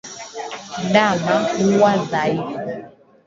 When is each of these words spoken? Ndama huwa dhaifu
Ndama 0.87 1.35
huwa 1.57 1.91
dhaifu 2.09 2.59